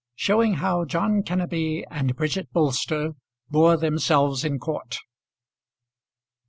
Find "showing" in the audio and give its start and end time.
0.15-0.55